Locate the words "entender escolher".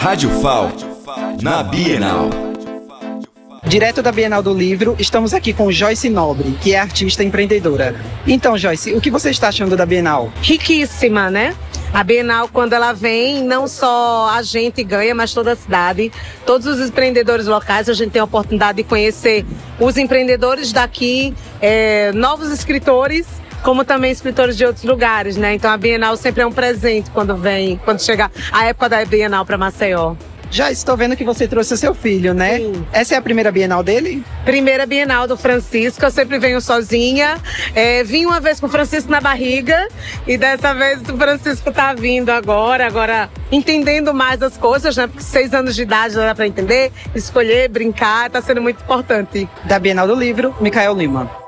46.46-47.68